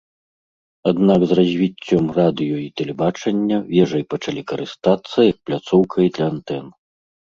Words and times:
Аднак 0.91 1.19
з 1.31 1.37
развіццём 1.39 2.03
радыё 2.19 2.57
і 2.63 2.67
тэлебачання 2.83 3.57
вежай 3.71 4.03
пачалі 4.17 4.41
карыстацца 4.51 5.31
як 5.31 5.37
пляцоўкай 5.49 6.15
для 6.21 6.25
антэн. 6.37 6.65